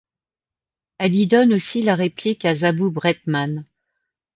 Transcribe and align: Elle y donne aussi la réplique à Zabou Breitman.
Elle 0.97 1.13
y 1.13 1.27
donne 1.27 1.53
aussi 1.53 1.83
la 1.83 1.93
réplique 1.93 2.43
à 2.45 2.55
Zabou 2.55 2.89
Breitman. 2.89 3.67